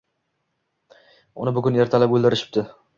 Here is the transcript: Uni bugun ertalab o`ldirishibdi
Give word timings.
Uni 1.45 1.57
bugun 1.59 1.81
ertalab 1.87 2.19
o`ldirishibdi 2.19 2.71